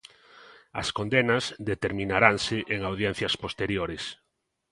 [0.81, 4.03] As condenas determinaranse en audiencias posteriores.